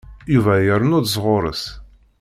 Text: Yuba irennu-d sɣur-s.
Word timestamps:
Yuba 0.33 0.53
irennu-d 0.65 1.07
sɣur-s. 1.15 1.63